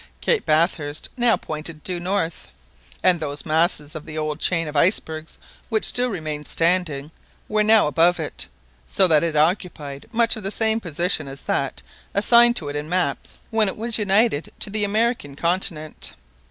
[0.19, 2.47] Cape Bathurst now pointed due north,
[3.03, 5.37] and those masses of the old chain of icebergs
[5.69, 7.11] which still remained standing
[7.47, 8.47] were now above it,
[8.87, 11.83] so that it occupied much the same position as that
[12.15, 16.15] assigned to it in maps when it was united to the American continent.